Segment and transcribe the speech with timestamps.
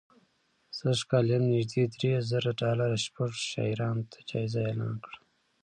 [0.77, 5.17] سږ کال یې هم نژدې درې زره ډالره شپږو شاعرانو ته جایزه اعلان کړه